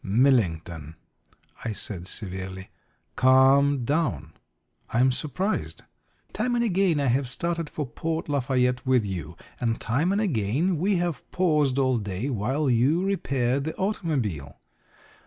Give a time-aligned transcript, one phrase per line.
[0.03, 0.95] "Millington,"
[1.63, 2.71] I said severely,
[3.15, 4.33] "calm down!
[4.89, 5.83] I am surprised.
[6.33, 10.79] Time and again I have started for Port Lafayette with you, and time and again
[10.79, 14.59] we have paused all day while you repaired the automobile.